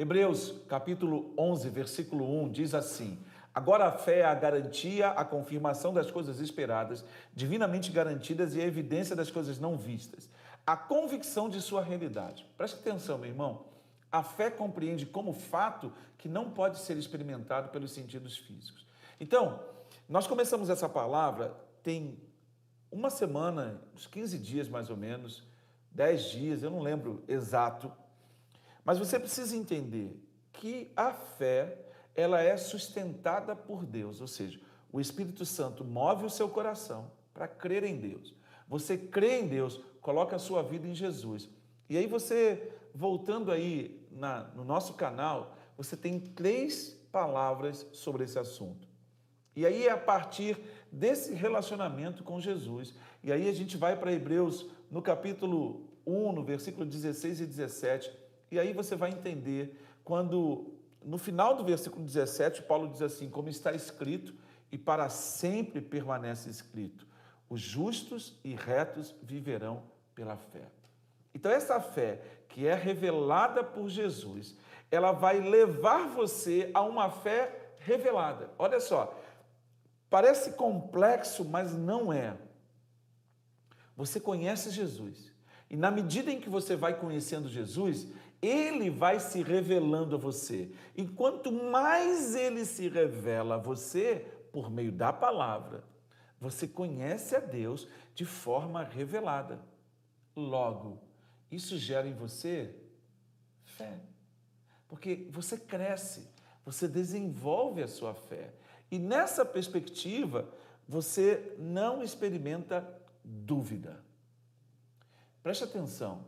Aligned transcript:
Hebreus 0.00 0.54
capítulo 0.68 1.34
11, 1.36 1.68
versículo 1.70 2.24
1 2.44 2.50
diz 2.50 2.72
assim: 2.72 3.18
Agora 3.52 3.86
a 3.86 3.90
fé 3.90 4.20
é 4.20 4.24
a 4.24 4.32
garantia, 4.32 5.08
a 5.08 5.24
confirmação 5.24 5.92
das 5.92 6.08
coisas 6.08 6.38
esperadas, 6.38 7.04
divinamente 7.34 7.90
garantidas 7.90 8.54
e 8.54 8.60
a 8.60 8.64
evidência 8.64 9.16
das 9.16 9.28
coisas 9.28 9.58
não 9.58 9.76
vistas, 9.76 10.30
a 10.64 10.76
convicção 10.76 11.48
de 11.48 11.60
sua 11.60 11.82
realidade. 11.82 12.46
Preste 12.56 12.76
atenção, 12.76 13.18
meu 13.18 13.28
irmão. 13.28 13.64
A 14.10 14.22
fé 14.22 14.52
compreende 14.52 15.04
como 15.04 15.32
fato 15.32 15.92
que 16.16 16.28
não 16.28 16.48
pode 16.48 16.78
ser 16.78 16.96
experimentado 16.96 17.70
pelos 17.70 17.90
sentidos 17.90 18.38
físicos. 18.38 18.86
Então, 19.18 19.60
nós 20.08 20.28
começamos 20.28 20.70
essa 20.70 20.88
palavra 20.88 21.56
tem 21.82 22.16
uma 22.88 23.10
semana, 23.10 23.82
uns 23.92 24.06
15 24.06 24.38
dias 24.38 24.68
mais 24.68 24.90
ou 24.90 24.96
menos, 24.96 25.42
10 25.90 26.22
dias, 26.30 26.62
eu 26.62 26.70
não 26.70 26.80
lembro 26.80 27.24
exato, 27.26 27.92
mas 28.88 28.98
você 28.98 29.20
precisa 29.20 29.54
entender 29.54 30.18
que 30.50 30.90
a 30.96 31.12
fé, 31.12 31.78
ela 32.14 32.40
é 32.40 32.56
sustentada 32.56 33.54
por 33.54 33.84
Deus, 33.84 34.22
ou 34.22 34.26
seja, 34.26 34.58
o 34.90 34.98
Espírito 34.98 35.44
Santo 35.44 35.84
move 35.84 36.24
o 36.24 36.30
seu 36.30 36.48
coração 36.48 37.10
para 37.34 37.46
crer 37.46 37.84
em 37.84 37.98
Deus. 37.98 38.34
Você 38.66 38.96
crê 38.96 39.40
em 39.40 39.46
Deus, 39.46 39.78
coloca 40.00 40.36
a 40.36 40.38
sua 40.38 40.62
vida 40.62 40.88
em 40.88 40.94
Jesus. 40.94 41.50
E 41.86 41.98
aí 41.98 42.06
você, 42.06 42.72
voltando 42.94 43.52
aí 43.52 44.08
na, 44.10 44.44
no 44.54 44.64
nosso 44.64 44.94
canal, 44.94 45.54
você 45.76 45.94
tem 45.94 46.18
três 46.18 46.98
palavras 47.12 47.86
sobre 47.92 48.24
esse 48.24 48.38
assunto. 48.38 48.88
E 49.54 49.66
aí 49.66 49.86
é 49.86 49.90
a 49.90 49.98
partir 49.98 50.58
desse 50.90 51.34
relacionamento 51.34 52.24
com 52.24 52.40
Jesus. 52.40 52.94
E 53.22 53.30
aí 53.30 53.50
a 53.50 53.52
gente 53.52 53.76
vai 53.76 53.98
para 53.98 54.14
Hebreus 54.14 54.64
no 54.90 55.02
capítulo 55.02 55.90
1, 56.06 56.32
no 56.32 56.42
versículo 56.42 56.86
16 56.86 57.42
e 57.42 57.46
17. 57.46 58.27
E 58.50 58.58
aí 58.58 58.72
você 58.72 58.96
vai 58.96 59.10
entender 59.10 59.80
quando, 60.04 60.72
no 61.04 61.18
final 61.18 61.54
do 61.54 61.64
versículo 61.64 62.04
17, 62.04 62.62
Paulo 62.62 62.88
diz 62.88 63.02
assim: 63.02 63.28
Como 63.28 63.48
está 63.48 63.72
escrito, 63.72 64.34
e 64.70 64.78
para 64.78 65.08
sempre 65.08 65.80
permanece 65.80 66.48
escrito: 66.48 67.06
os 67.48 67.60
justos 67.60 68.38
e 68.44 68.54
retos 68.54 69.14
viverão 69.22 69.82
pela 70.14 70.36
fé. 70.36 70.68
Então, 71.34 71.50
essa 71.52 71.80
fé 71.80 72.20
que 72.48 72.66
é 72.66 72.74
revelada 72.74 73.62
por 73.62 73.88
Jesus, 73.88 74.56
ela 74.90 75.12
vai 75.12 75.40
levar 75.40 76.08
você 76.08 76.70
a 76.74 76.82
uma 76.82 77.10
fé 77.10 77.74
revelada. 77.78 78.50
Olha 78.58 78.80
só, 78.80 79.14
Parece 80.10 80.52
complexo, 80.52 81.44
mas 81.44 81.72
não 81.74 82.12
é. 82.12 82.36
Você 83.96 84.18
conhece 84.18 84.70
Jesus. 84.70 85.32
E 85.70 85.76
na 85.76 85.90
medida 85.90 86.30
em 86.30 86.40
que 86.40 86.48
você 86.48 86.74
vai 86.74 86.98
conhecendo 86.98 87.48
Jesus, 87.48 88.08
ele 88.40 88.88
vai 88.88 89.20
se 89.20 89.42
revelando 89.42 90.16
a 90.16 90.18
você. 90.18 90.70
E 90.96 91.06
quanto 91.06 91.52
mais 91.52 92.34
ele 92.34 92.64
se 92.64 92.88
revela 92.88 93.56
a 93.56 93.58
você, 93.58 94.26
por 94.52 94.70
meio 94.70 94.92
da 94.92 95.12
palavra, 95.12 95.84
você 96.40 96.66
conhece 96.66 97.36
a 97.36 97.40
Deus 97.40 97.88
de 98.14 98.24
forma 98.24 98.82
revelada. 98.82 99.60
Logo, 100.34 101.02
isso 101.50 101.76
gera 101.76 102.06
em 102.06 102.14
você 102.14 102.74
fé. 103.64 103.98
Porque 104.86 105.26
você 105.30 105.58
cresce, 105.58 106.28
você 106.64 106.88
desenvolve 106.88 107.82
a 107.82 107.88
sua 107.88 108.14
fé. 108.14 108.54
E 108.90 108.98
nessa 108.98 109.44
perspectiva, 109.44 110.48
você 110.88 111.54
não 111.58 112.02
experimenta 112.02 112.88
dúvida. 113.22 114.02
Preste 115.42 115.64
atenção. 115.64 116.24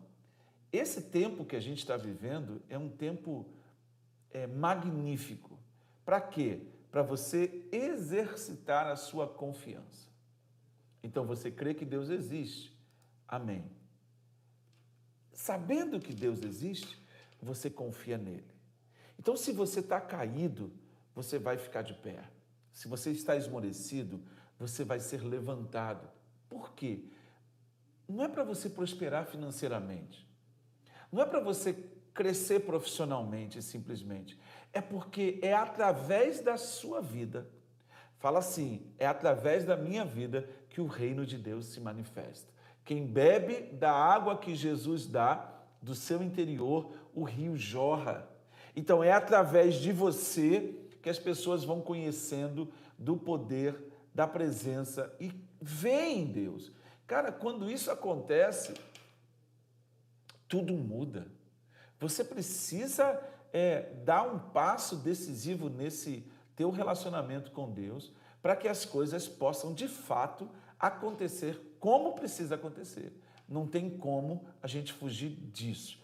Esse 0.72 1.02
tempo 1.02 1.44
que 1.44 1.56
a 1.56 1.60
gente 1.60 1.78
está 1.78 1.96
vivendo 1.96 2.62
é 2.68 2.78
um 2.78 2.88
tempo 2.88 3.46
é, 4.30 4.46
magnífico. 4.46 5.58
Para 6.04 6.20
quê? 6.20 6.60
Para 6.90 7.02
você 7.02 7.66
exercitar 7.72 8.86
a 8.86 8.96
sua 8.96 9.26
confiança. 9.26 10.08
Então 11.02 11.24
você 11.24 11.50
crê 11.50 11.74
que 11.74 11.84
Deus 11.84 12.08
existe. 12.08 12.76
Amém. 13.26 13.64
Sabendo 15.32 15.98
que 16.00 16.12
Deus 16.12 16.42
existe, 16.42 17.00
você 17.40 17.70
confia 17.70 18.18
nele. 18.18 18.44
Então, 19.18 19.36
se 19.36 19.52
você 19.52 19.80
está 19.80 20.00
caído, 20.00 20.72
você 21.14 21.38
vai 21.38 21.56
ficar 21.56 21.82
de 21.82 21.94
pé. 21.94 22.24
Se 22.72 22.88
você 22.88 23.10
está 23.10 23.36
esmorecido, 23.36 24.22
você 24.58 24.84
vai 24.84 25.00
ser 25.00 25.22
levantado. 25.22 26.08
Por 26.48 26.72
quê? 26.74 27.04
Não 28.10 28.24
é 28.24 28.28
para 28.28 28.42
você 28.42 28.68
prosperar 28.68 29.26
financeiramente. 29.26 30.26
Não 31.12 31.22
é 31.22 31.26
para 31.26 31.40
você 31.40 31.72
crescer 32.12 32.60
profissionalmente, 32.60 33.62
simplesmente. 33.62 34.38
É 34.72 34.80
porque 34.80 35.38
é 35.42 35.54
através 35.54 36.40
da 36.40 36.56
sua 36.56 37.00
vida. 37.00 37.48
Fala 38.18 38.40
assim: 38.40 38.92
é 38.98 39.06
através 39.06 39.64
da 39.64 39.76
minha 39.76 40.04
vida 40.04 40.48
que 40.68 40.80
o 40.80 40.86
reino 40.86 41.24
de 41.24 41.38
Deus 41.38 41.66
se 41.66 41.80
manifesta. 41.80 42.52
Quem 42.84 43.06
bebe 43.06 43.72
da 43.76 43.92
água 43.92 44.38
que 44.38 44.56
Jesus 44.56 45.06
dá, 45.06 45.48
do 45.80 45.94
seu 45.94 46.22
interior, 46.22 46.92
o 47.14 47.22
rio 47.22 47.56
jorra. 47.56 48.28
Então 48.74 49.04
é 49.04 49.12
através 49.12 49.76
de 49.76 49.92
você 49.92 50.74
que 51.00 51.08
as 51.08 51.18
pessoas 51.18 51.64
vão 51.64 51.80
conhecendo 51.80 52.68
do 52.98 53.16
poder, 53.16 53.76
da 54.12 54.26
presença 54.26 55.14
e 55.20 55.32
veem 55.60 56.26
Deus. 56.26 56.72
Cara, 57.10 57.32
quando 57.32 57.68
isso 57.68 57.90
acontece, 57.90 58.72
tudo 60.46 60.72
muda. 60.74 61.26
Você 61.98 62.22
precisa 62.22 63.20
é, 63.52 63.92
dar 64.04 64.22
um 64.22 64.38
passo 64.38 64.94
decisivo 64.94 65.68
nesse 65.68 66.24
teu 66.54 66.70
relacionamento 66.70 67.50
com 67.50 67.68
Deus 67.68 68.12
para 68.40 68.54
que 68.54 68.68
as 68.68 68.84
coisas 68.84 69.26
possam 69.26 69.74
de 69.74 69.88
fato 69.88 70.48
acontecer 70.78 71.74
como 71.80 72.12
precisa 72.12 72.54
acontecer. 72.54 73.12
Não 73.48 73.66
tem 73.66 73.90
como 73.90 74.46
a 74.62 74.68
gente 74.68 74.92
fugir 74.92 75.30
disso. 75.30 75.98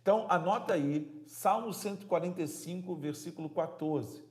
Então, 0.00 0.26
anota 0.28 0.74
aí, 0.74 1.24
Salmo 1.26 1.74
145, 1.74 2.94
versículo 2.94 3.50
14. 3.50 4.22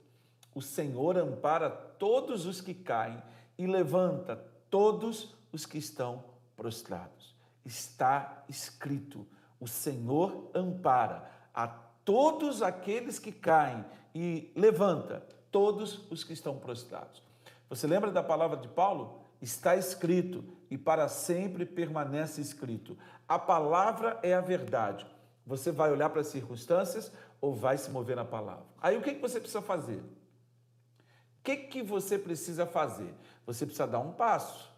O 0.54 0.62
Senhor 0.62 1.18
ampara 1.18 1.68
todos 1.68 2.46
os 2.46 2.62
que 2.62 2.72
caem 2.72 3.22
e 3.58 3.66
levanta 3.66 4.36
todos 4.70 5.41
os 5.52 5.66
que 5.66 5.78
estão 5.78 6.24
prostrados. 6.56 7.36
Está 7.64 8.44
escrito: 8.48 9.26
o 9.60 9.68
Senhor 9.68 10.50
ampara 10.54 11.30
a 11.54 11.68
todos 11.68 12.62
aqueles 12.62 13.18
que 13.18 13.30
caem 13.30 13.84
e 14.14 14.50
levanta 14.56 15.26
todos 15.50 16.10
os 16.10 16.24
que 16.24 16.32
estão 16.32 16.58
prostrados. 16.58 17.22
Você 17.68 17.86
lembra 17.86 18.10
da 18.10 18.22
palavra 18.22 18.56
de 18.56 18.68
Paulo? 18.68 19.20
Está 19.40 19.76
escrito 19.76 20.44
e 20.70 20.78
para 20.78 21.08
sempre 21.08 21.66
permanece 21.66 22.40
escrito. 22.40 22.96
A 23.28 23.38
palavra 23.38 24.18
é 24.22 24.34
a 24.34 24.40
verdade. 24.40 25.06
Você 25.46 25.72
vai 25.72 25.90
olhar 25.90 26.10
para 26.10 26.20
as 26.20 26.28
circunstâncias 26.28 27.12
ou 27.40 27.54
vai 27.54 27.76
se 27.76 27.90
mover 27.90 28.16
na 28.16 28.24
palavra? 28.24 28.64
Aí 28.80 28.96
o 28.96 29.02
que 29.02 29.14
você 29.14 29.40
precisa 29.40 29.60
fazer? 29.60 29.98
O 29.98 31.42
que, 31.42 31.56
que 31.56 31.82
você 31.82 32.16
precisa 32.16 32.64
fazer? 32.64 33.12
Você 33.44 33.66
precisa 33.66 33.86
dar 33.86 33.98
um 33.98 34.12
passo. 34.12 34.71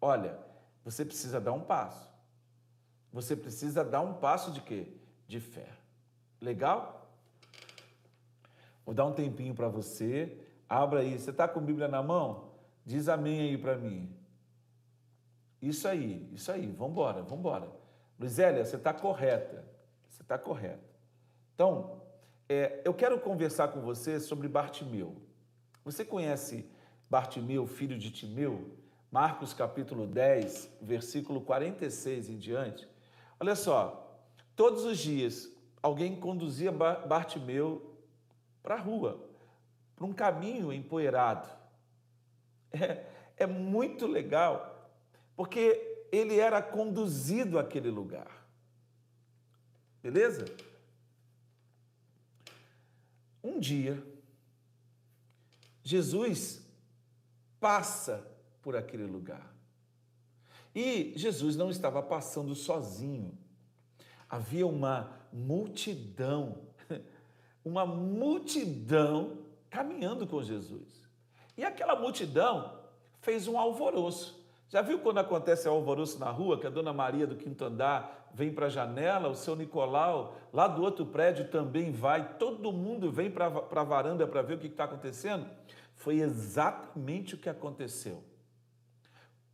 Olha, 0.00 0.38
você 0.84 1.04
precisa 1.04 1.40
dar 1.40 1.52
um 1.52 1.60
passo. 1.60 2.10
Você 3.12 3.34
precisa 3.34 3.84
dar 3.84 4.00
um 4.00 4.14
passo 4.14 4.52
de 4.52 4.60
quê? 4.60 4.88
De 5.26 5.40
fé. 5.40 5.68
Legal? 6.40 7.10
Vou 8.84 8.94
dar 8.94 9.06
um 9.06 9.12
tempinho 9.12 9.54
para 9.54 9.68
você. 9.68 10.38
Abra 10.68 11.00
aí. 11.00 11.18
Você 11.18 11.30
está 11.30 11.48
com 11.48 11.58
a 11.58 11.62
Bíblia 11.62 11.88
na 11.88 12.02
mão? 12.02 12.52
Diz 12.84 13.08
amém 13.08 13.40
aí 13.40 13.58
para 13.58 13.76
mim. 13.76 14.14
Isso 15.60 15.88
aí, 15.88 16.30
isso 16.32 16.52
aí. 16.52 16.66
Vamos 16.66 16.92
embora, 16.92 17.22
vamos 17.22 17.38
embora. 17.38 17.68
Você 18.18 18.76
está 18.76 18.92
correta. 18.92 19.64
Você 20.08 20.22
está 20.22 20.38
correta. 20.38 20.84
Então, 21.54 22.02
é, 22.48 22.82
eu 22.84 22.94
quero 22.94 23.18
conversar 23.18 23.68
com 23.68 23.80
você 23.80 24.20
sobre 24.20 24.46
Bartimeu. 24.46 25.16
Você 25.84 26.04
conhece 26.04 26.70
Bartimeu, 27.10 27.66
filho 27.66 27.98
de 27.98 28.10
Timeu? 28.10 28.70
Marcos 29.10 29.54
capítulo 29.54 30.06
10, 30.06 30.78
versículo 30.82 31.40
46 31.40 32.28
em 32.28 32.38
diante. 32.38 32.88
Olha 33.38 33.54
só, 33.54 34.20
todos 34.54 34.84
os 34.84 34.98
dias 34.98 35.50
alguém 35.82 36.18
conduzia 36.18 36.72
Bartimeu 36.72 37.94
para 38.62 38.74
a 38.74 38.80
rua, 38.80 39.24
para 39.94 40.06
um 40.06 40.12
caminho 40.12 40.72
empoeirado. 40.72 41.48
É, 42.72 43.06
é 43.36 43.46
muito 43.46 44.06
legal, 44.06 44.90
porque 45.36 46.06
ele 46.10 46.38
era 46.38 46.60
conduzido 46.60 47.58
àquele 47.58 47.90
lugar. 47.90 48.44
Beleza? 50.02 50.44
Um 53.42 53.58
dia, 53.60 54.02
Jesus 55.82 56.60
passa 57.60 58.35
por 58.66 58.74
aquele 58.74 59.04
lugar. 59.04 59.54
E 60.74 61.12
Jesus 61.14 61.54
não 61.54 61.70
estava 61.70 62.02
passando 62.02 62.52
sozinho. 62.52 63.38
Havia 64.28 64.66
uma 64.66 65.08
multidão. 65.32 66.62
uma 67.64 67.86
multidão 67.86 69.38
caminhando 69.70 70.26
com 70.26 70.42
Jesus. 70.42 71.08
E 71.56 71.64
aquela 71.64 71.94
multidão 71.94 72.80
fez 73.20 73.46
um 73.46 73.56
alvoroço. 73.56 74.44
Já 74.68 74.82
viu 74.82 74.98
quando 74.98 75.18
acontece 75.18 75.68
alvoroço 75.68 76.18
na 76.18 76.32
rua, 76.32 76.58
que 76.58 76.66
a 76.66 76.70
dona 76.70 76.92
Maria 76.92 77.24
do 77.24 77.36
quinto 77.36 77.64
andar 77.64 78.28
vem 78.34 78.52
para 78.52 78.66
a 78.66 78.68
janela, 78.68 79.28
o 79.28 79.36
seu 79.36 79.54
Nicolau 79.54 80.36
lá 80.52 80.66
do 80.66 80.82
outro 80.82 81.06
prédio 81.06 81.48
também 81.52 81.92
vai, 81.92 82.34
todo 82.36 82.72
mundo 82.72 83.12
vem 83.12 83.30
para 83.30 83.46
a 83.46 83.84
varanda 83.84 84.26
para 84.26 84.42
ver 84.42 84.54
o 84.54 84.58
que 84.58 84.66
está 84.66 84.82
acontecendo? 84.82 85.48
Foi 85.94 86.16
exatamente 86.16 87.36
o 87.36 87.38
que 87.38 87.48
aconteceu. 87.48 88.24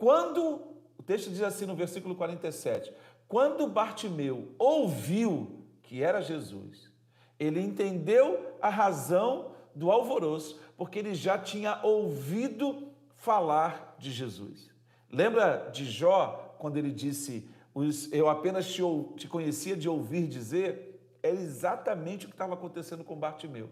Quando, 0.02 0.60
o 0.98 1.02
texto 1.04 1.30
diz 1.30 1.42
assim 1.42 1.64
no 1.64 1.76
versículo 1.76 2.16
47, 2.16 2.92
quando 3.28 3.68
Bartimeu 3.68 4.48
ouviu 4.58 5.62
que 5.80 6.02
era 6.02 6.20
Jesus, 6.20 6.90
ele 7.38 7.60
entendeu 7.60 8.56
a 8.60 8.68
razão 8.68 9.52
do 9.72 9.92
alvoroço, 9.92 10.60
porque 10.76 10.98
ele 10.98 11.14
já 11.14 11.38
tinha 11.38 11.80
ouvido 11.84 12.88
falar 13.14 13.94
de 13.96 14.10
Jesus. 14.10 14.68
Lembra 15.08 15.70
de 15.72 15.84
Jó, 15.84 16.56
quando 16.58 16.78
ele 16.78 16.90
disse: 16.90 17.48
Eu 18.10 18.28
apenas 18.28 18.66
te, 18.66 19.28
conhecia 19.28 19.76
de 19.76 19.88
ouvir 19.88 20.26
dizer? 20.26 21.00
Era 21.22 21.36
exatamente 21.36 22.24
o 22.24 22.28
que 22.28 22.34
estava 22.34 22.54
acontecendo 22.54 23.04
com 23.04 23.14
Bartimeu. 23.14 23.70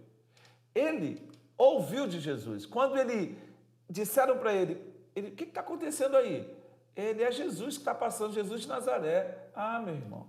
Ele 0.72 1.28
ouviu 1.58 2.06
de 2.06 2.20
Jesus. 2.20 2.66
Quando 2.66 2.96
ele 2.96 3.36
disseram 3.90 4.38
para 4.38 4.54
ele: 4.54 4.90
ele, 5.14 5.28
O 5.28 5.34
que 5.34 5.44
está 5.44 5.60
acontecendo 5.60 6.16
aí? 6.16 6.48
Ele 6.94 7.22
é 7.22 7.30
Jesus 7.30 7.76
que 7.76 7.80
está 7.80 7.94
passando, 7.94 8.34
Jesus 8.34 8.62
de 8.62 8.68
Nazaré. 8.68 9.50
Ah, 9.54 9.80
meu 9.80 9.94
irmão. 9.94 10.26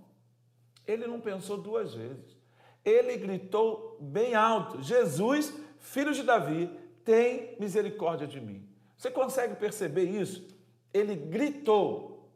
Ele 0.86 1.06
não 1.06 1.20
pensou 1.20 1.56
duas 1.56 1.94
vezes. 1.94 2.36
Ele 2.84 3.16
gritou 3.16 3.98
bem 4.00 4.34
alto: 4.34 4.82
Jesus, 4.82 5.52
filho 5.78 6.12
de 6.12 6.22
Davi, 6.22 6.68
tem 7.04 7.56
misericórdia 7.58 8.26
de 8.26 8.40
mim. 8.40 8.68
Você 8.96 9.10
consegue 9.10 9.56
perceber 9.56 10.04
isso? 10.04 10.46
Ele 10.92 11.14
gritou. 11.14 12.30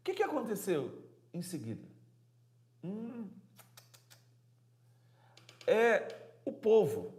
O 0.00 0.04
que, 0.04 0.14
que 0.14 0.22
aconteceu 0.22 1.02
em 1.34 1.42
seguida? 1.42 1.86
Hum, 2.82 3.28
é 5.66 6.14
o 6.44 6.52
povo, 6.52 7.12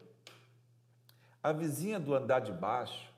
a 1.43 1.51
vizinha 1.51 1.99
do 1.99 2.15
andar 2.15 2.39
de 2.39 2.53
baixo, 2.53 3.11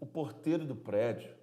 o 0.00 0.06
porteiro 0.06 0.64
do 0.64 0.74
prédio, 0.74 1.34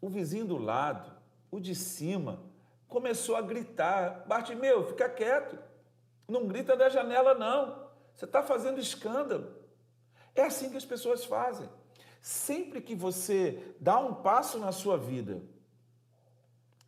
o 0.00 0.08
vizinho 0.08 0.46
do 0.46 0.56
lado, 0.56 1.12
o 1.50 1.58
de 1.58 1.74
cima, 1.74 2.40
começou 2.86 3.36
a 3.36 3.42
gritar: 3.42 4.24
Bartimeu, 4.26 4.86
fica 4.86 5.08
quieto, 5.08 5.58
não 6.28 6.46
grita 6.46 6.76
da 6.76 6.88
janela, 6.88 7.34
não, 7.34 7.88
você 8.14 8.24
está 8.24 8.42
fazendo 8.42 8.80
escândalo. 8.80 9.56
É 10.34 10.42
assim 10.42 10.70
que 10.70 10.76
as 10.76 10.84
pessoas 10.84 11.24
fazem. 11.24 11.68
Sempre 12.20 12.80
que 12.80 12.94
você 12.94 13.74
dá 13.80 13.98
um 13.98 14.14
passo 14.14 14.58
na 14.58 14.72
sua 14.72 14.96
vida 14.96 15.40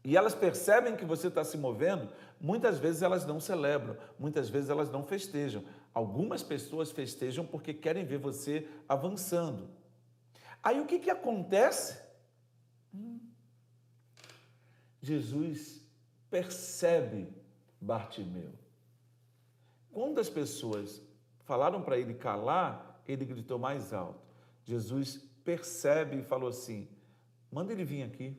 e 0.02 0.16
elas 0.16 0.34
percebem 0.34 0.96
que 0.96 1.04
você 1.04 1.28
está 1.28 1.44
se 1.44 1.58
movendo, 1.58 2.08
muitas 2.40 2.78
vezes 2.78 3.02
elas 3.02 3.26
não 3.26 3.38
celebram, 3.38 3.96
muitas 4.18 4.48
vezes 4.48 4.70
elas 4.70 4.90
não 4.90 5.04
festejam. 5.04 5.62
Algumas 5.92 6.42
pessoas 6.42 6.90
festejam 6.90 7.44
porque 7.44 7.74
querem 7.74 8.04
ver 8.04 8.18
você 8.18 8.68
avançando. 8.88 9.68
Aí 10.62 10.80
o 10.80 10.86
que, 10.86 10.98
que 10.98 11.10
acontece? 11.10 12.00
Hum. 12.94 13.18
Jesus 15.02 15.84
percebe 16.30 17.34
Bartimeu. 17.80 18.52
Quando 19.90 20.20
as 20.20 20.28
pessoas 20.28 21.02
falaram 21.44 21.82
para 21.82 21.98
ele 21.98 22.14
calar, 22.14 23.02
ele 23.06 23.24
gritou 23.24 23.58
mais 23.58 23.92
alto. 23.92 24.20
Jesus 24.64 25.16
percebe 25.44 26.18
e 26.18 26.22
falou 26.22 26.48
assim: 26.48 26.88
manda 27.50 27.72
ele 27.72 27.84
vir 27.84 28.04
aqui. 28.04 28.36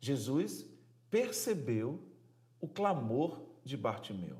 Jesus 0.00 0.66
percebeu 1.10 2.02
o 2.60 2.66
clamor 2.66 3.40
de 3.64 3.76
Bartimeu. 3.76 4.36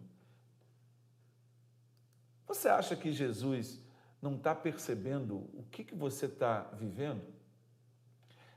Você 2.55 2.69
acha 2.69 2.95
que 2.95 3.13
Jesus 3.13 3.83
não 4.23 4.37
está 4.37 4.55
percebendo 4.55 5.51
o 5.55 5.65
que, 5.73 5.83
que 5.83 5.95
você 5.95 6.27
está 6.27 6.63
vivendo? 6.73 7.35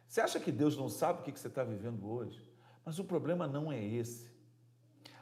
Você 0.07 0.21
acha 0.21 0.39
que 0.39 0.51
Deus 0.51 0.77
não 0.77 0.87
sabe 0.87 1.19
o 1.19 1.23
que, 1.23 1.31
que 1.31 1.39
você 1.39 1.47
está 1.47 1.63
vivendo 1.63 2.07
hoje? 2.07 2.47
Mas 2.85 2.99
o 2.99 3.03
problema 3.03 3.47
não 3.47 3.71
é 3.71 3.83
esse. 3.83 4.31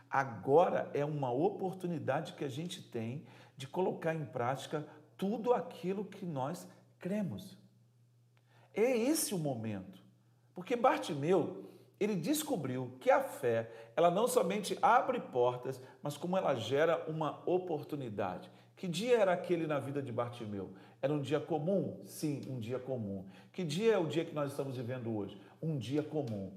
Agora 0.10 0.92
é 0.94 1.06
uma 1.06 1.32
oportunidade 1.32 2.34
que 2.34 2.44
a 2.44 2.50
gente 2.50 2.84
tem 2.84 3.26
de 3.56 3.66
colocar 3.66 4.14
em 4.14 4.26
prática 4.26 4.86
tudo 5.18 5.54
aquilo 5.54 6.04
que 6.04 6.26
nós 6.26 6.68
cremos. 7.00 7.58
É 8.74 8.96
esse 8.96 9.34
o 9.34 9.40
momento. 9.40 10.04
Porque 10.54 10.76
Bartimeu, 10.76 11.72
ele 11.98 12.16
descobriu 12.16 12.98
que 13.00 13.10
a 13.10 13.22
fé, 13.22 13.72
ela 13.96 14.12
não 14.12 14.28
somente 14.28 14.78
abre 14.82 15.22
portas, 15.22 15.82
mas 16.04 16.18
como 16.18 16.36
ela 16.36 16.56
gera 16.56 17.10
uma 17.10 17.42
oportunidade. 17.50 18.52
Que 18.76 18.88
dia 18.88 19.18
era 19.18 19.34
aquele 19.34 19.66
na 19.66 19.80
vida 19.80 20.02
de 20.02 20.12
Bartimeu? 20.12 20.70
Era 21.02 21.14
um 21.14 21.22
dia 21.22 21.40
comum? 21.40 22.02
Sim, 22.06 22.42
um 22.50 22.60
dia 22.60 22.80
comum. 22.80 23.26
Que 23.54 23.64
dia 23.64 23.94
é 23.94 23.98
o 23.98 24.08
dia 24.08 24.26
que 24.26 24.36
nós 24.36 24.52
estamos 24.52 24.76
vivendo 24.76 25.16
hoje? 25.16 25.40
Um 25.62 25.78
dia 25.78 26.04
comum. 26.04 26.52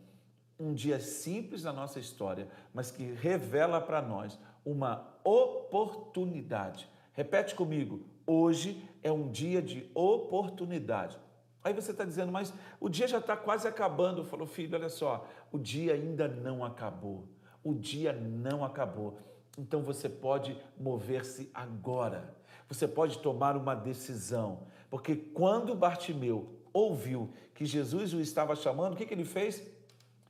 Um 0.58 0.74
dia 0.74 0.98
simples 0.98 1.62
na 1.62 1.72
nossa 1.72 2.00
história, 2.00 2.48
mas 2.74 2.90
que 2.90 3.04
revela 3.04 3.80
para 3.80 4.02
nós 4.02 4.38
uma 4.64 5.06
oportunidade. 5.22 6.88
Repete 7.12 7.54
comigo: 7.54 8.02
Hoje 8.26 8.82
é 9.02 9.12
um 9.12 9.30
dia 9.30 9.62
de 9.62 9.88
oportunidade. 9.94 11.18
Aí 11.62 11.72
você 11.72 11.90
está 11.92 12.04
dizendo, 12.04 12.30
mas 12.30 12.52
o 12.80 12.88
dia 12.88 13.08
já 13.08 13.18
está 13.18 13.36
quase 13.36 13.66
acabando. 13.66 14.24
Falou, 14.24 14.46
filho, 14.46 14.76
olha 14.76 14.88
só, 14.88 15.26
o 15.50 15.58
dia 15.58 15.94
ainda 15.94 16.28
não 16.28 16.64
acabou. 16.64 17.28
O 17.62 17.74
dia 17.74 18.12
não 18.12 18.64
acabou. 18.64 19.18
Então 19.58 19.82
você 19.82 20.08
pode 20.08 20.56
mover-se 20.78 21.50
agora. 21.52 22.32
Você 22.69 22.87
pode 22.87 23.19
tomar 23.19 23.56
uma 23.56 23.75
decisão. 23.75 24.69
Porque 24.88 25.16
quando 25.16 25.75
Bartimeu 25.75 26.60
ouviu 26.72 27.32
que 27.55 27.66
Jesus 27.66 28.14
o 28.14 28.20
estava 28.20 28.55
chamando, 28.55 28.93
o 28.93 28.96
que, 28.96 29.05
que 29.05 29.12
ele 29.12 29.25
fez? 29.25 29.66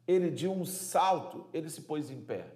Ele 0.07 0.31
deu 0.31 0.51
um 0.51 0.65
salto, 0.65 1.47
ele 1.53 1.69
se 1.69 1.83
pôs 1.83 2.11
em 2.11 2.21
pé. 2.21 2.47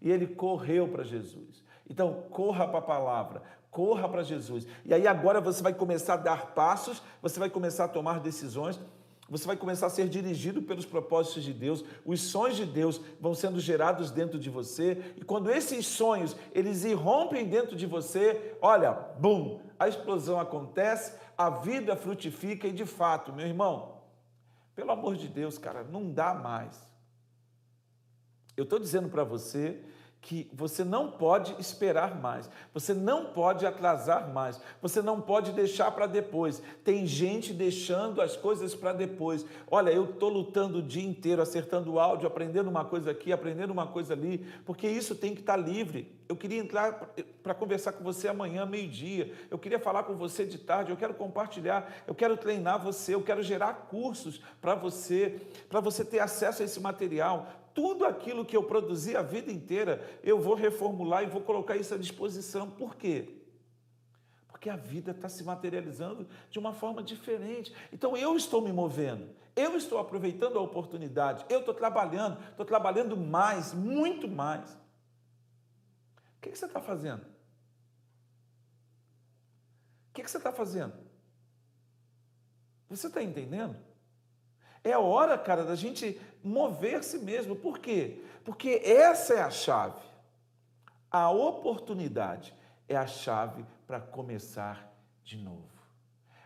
E 0.00 0.10
ele 0.10 0.26
correu 0.26 0.88
para 0.88 1.04
Jesus. 1.04 1.62
Então, 1.88 2.24
corra 2.30 2.66
para 2.66 2.78
a 2.78 2.82
palavra, 2.82 3.42
corra 3.70 4.08
para 4.08 4.24
Jesus. 4.24 4.66
E 4.84 4.92
aí 4.92 5.06
agora 5.06 5.40
você 5.40 5.62
vai 5.62 5.72
começar 5.72 6.14
a 6.14 6.16
dar 6.16 6.54
passos, 6.54 7.00
você 7.22 7.38
vai 7.38 7.48
começar 7.48 7.84
a 7.84 7.88
tomar 7.88 8.18
decisões, 8.18 8.80
você 9.28 9.46
vai 9.46 9.56
começar 9.56 9.86
a 9.86 9.90
ser 9.90 10.08
dirigido 10.08 10.62
pelos 10.62 10.84
propósitos 10.84 11.44
de 11.44 11.52
Deus, 11.52 11.84
os 12.04 12.20
sonhos 12.20 12.56
de 12.56 12.66
Deus 12.66 13.00
vão 13.20 13.34
sendo 13.34 13.58
gerados 13.58 14.10
dentro 14.10 14.38
de 14.38 14.50
você, 14.50 15.14
e 15.16 15.24
quando 15.24 15.50
esses 15.50 15.86
sonhos, 15.86 16.36
eles 16.52 16.84
irrompem 16.84 17.46
dentro 17.46 17.74
de 17.74 17.86
você, 17.86 18.56
olha, 18.60 18.92
bum, 18.92 19.60
a 19.78 19.88
explosão 19.88 20.38
acontece, 20.38 21.14
a 21.36 21.50
vida 21.50 21.96
frutifica 21.96 22.68
e 22.68 22.72
de 22.72 22.84
fato, 22.84 23.32
meu 23.32 23.46
irmão, 23.46 24.02
pelo 24.74 24.90
amor 24.90 25.16
de 25.16 25.28
Deus, 25.28 25.56
cara, 25.56 25.84
não 25.84 26.10
dá 26.10 26.34
mais. 26.34 26.88
Eu 28.56 28.64
estou 28.64 28.78
dizendo 28.78 29.08
para 29.08 29.24
você 29.24 29.80
que 30.24 30.48
você 30.54 30.82
não 30.82 31.10
pode 31.10 31.54
esperar 31.60 32.18
mais, 32.18 32.48
você 32.72 32.94
não 32.94 33.26
pode 33.26 33.66
atrasar 33.66 34.32
mais, 34.32 34.58
você 34.80 35.02
não 35.02 35.20
pode 35.20 35.52
deixar 35.52 35.90
para 35.90 36.06
depois. 36.06 36.62
Tem 36.82 37.06
gente 37.06 37.52
deixando 37.52 38.22
as 38.22 38.34
coisas 38.34 38.74
para 38.74 38.94
depois. 38.94 39.44
Olha, 39.70 39.90
eu 39.90 40.04
estou 40.06 40.30
lutando 40.30 40.78
o 40.78 40.82
dia 40.82 41.06
inteiro, 41.06 41.42
acertando 41.42 42.00
áudio, 42.00 42.26
aprendendo 42.26 42.70
uma 42.70 42.86
coisa 42.86 43.10
aqui, 43.10 43.34
aprendendo 43.34 43.70
uma 43.70 43.86
coisa 43.86 44.14
ali, 44.14 44.38
porque 44.64 44.88
isso 44.88 45.14
tem 45.14 45.34
que 45.34 45.42
estar 45.42 45.58
tá 45.58 45.62
livre. 45.62 46.10
Eu 46.26 46.36
queria 46.36 46.58
entrar 46.58 47.12
para 47.42 47.52
conversar 47.52 47.92
com 47.92 48.02
você 48.02 48.26
amanhã, 48.26 48.64
meio-dia. 48.64 49.30
Eu 49.50 49.58
queria 49.58 49.78
falar 49.78 50.04
com 50.04 50.14
você 50.14 50.46
de 50.46 50.56
tarde. 50.56 50.90
Eu 50.90 50.96
quero 50.96 51.12
compartilhar. 51.12 52.02
Eu 52.06 52.14
quero 52.14 52.34
treinar 52.34 52.82
você. 52.82 53.14
Eu 53.14 53.20
quero 53.20 53.42
gerar 53.42 53.88
cursos 53.90 54.40
para 54.58 54.74
você, 54.74 55.38
para 55.68 55.80
você 55.80 56.02
ter 56.02 56.20
acesso 56.20 56.62
a 56.62 56.64
esse 56.64 56.80
material 56.80 57.46
tudo 57.74 58.06
aquilo 58.06 58.44
que 58.44 58.56
eu 58.56 58.62
produzi 58.62 59.16
a 59.16 59.22
vida 59.22 59.52
inteira, 59.52 60.00
eu 60.22 60.40
vou 60.40 60.54
reformular 60.54 61.24
e 61.24 61.26
vou 61.26 61.42
colocar 61.42 61.76
isso 61.76 61.92
à 61.92 61.98
disposição. 61.98 62.70
Por 62.70 62.94
quê? 62.94 63.42
Porque 64.46 64.70
a 64.70 64.76
vida 64.76 65.10
está 65.10 65.28
se 65.28 65.42
materializando 65.42 66.26
de 66.48 66.58
uma 66.58 66.72
forma 66.72 67.02
diferente. 67.02 67.74
Então 67.92 68.16
eu 68.16 68.36
estou 68.36 68.62
me 68.62 68.72
movendo, 68.72 69.28
eu 69.56 69.76
estou 69.76 69.98
aproveitando 69.98 70.56
a 70.56 70.62
oportunidade, 70.62 71.44
eu 71.48 71.60
estou 71.60 71.74
trabalhando, 71.74 72.40
estou 72.50 72.64
trabalhando 72.64 73.16
mais, 73.16 73.74
muito 73.74 74.28
mais. 74.28 74.72
O 76.36 76.40
que, 76.40 76.56
você 76.56 76.66
está 76.66 76.80
fazendo? 76.80 77.22
O 80.10 80.14
que 80.14 80.22
você 80.22 80.36
está 80.36 80.52
fazendo? 80.52 80.94
Você 82.88 83.08
está 83.08 83.20
entendendo? 83.20 83.76
É 84.84 84.96
hora, 84.96 85.36
cara, 85.38 85.64
da 85.64 85.74
gente 85.74 86.20
mover-se 86.44 87.18
mesmo. 87.18 87.56
Por 87.56 87.78
quê? 87.78 88.22
Porque 88.44 88.82
essa 88.84 89.34
é 89.34 89.42
a 89.42 89.50
chave. 89.50 90.00
A 91.10 91.30
oportunidade 91.30 92.54
é 92.88 92.96
a 92.96 93.06
chave 93.06 93.64
para 93.86 94.00
começar 94.00 94.92
de 95.22 95.38
novo. 95.38 95.72